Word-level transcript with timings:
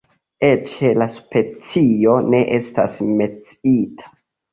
Eĉ 0.45 0.71
la 1.01 1.07
specio 1.17 2.15
ne 2.35 2.39
estas 2.57 2.97
menciita. 3.21 4.09